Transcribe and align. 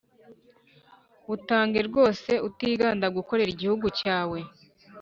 wutange 1.27 1.79
rwose 1.89 2.31
utiganda 2.47 3.05
gukorera 3.17 3.49
igihugu 3.55 3.87
cyawe 3.99 4.39